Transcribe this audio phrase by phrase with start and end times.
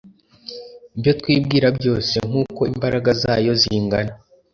[0.95, 4.13] ibyo twibwira byose nk uko imbaraga zayo zingana